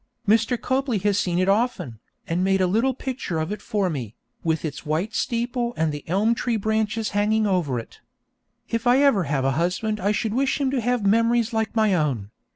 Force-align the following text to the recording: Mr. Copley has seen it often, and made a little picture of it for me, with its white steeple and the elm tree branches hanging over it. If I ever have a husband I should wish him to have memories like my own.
Mr. 0.27 0.59
Copley 0.59 0.97
has 0.97 1.19
seen 1.19 1.37
it 1.37 1.47
often, 1.47 1.99
and 2.25 2.43
made 2.43 2.59
a 2.59 2.65
little 2.65 2.95
picture 2.95 3.37
of 3.37 3.51
it 3.51 3.61
for 3.61 3.87
me, 3.87 4.15
with 4.43 4.65
its 4.65 4.83
white 4.83 5.13
steeple 5.13 5.75
and 5.77 5.91
the 5.91 6.03
elm 6.09 6.33
tree 6.33 6.57
branches 6.57 7.09
hanging 7.09 7.45
over 7.45 7.77
it. 7.77 7.99
If 8.67 8.87
I 8.87 9.03
ever 9.03 9.25
have 9.25 9.45
a 9.45 9.51
husband 9.61 9.99
I 9.99 10.11
should 10.11 10.33
wish 10.33 10.59
him 10.59 10.71
to 10.71 10.81
have 10.81 11.05
memories 11.05 11.53
like 11.53 11.75
my 11.75 11.93
own. 11.93 12.31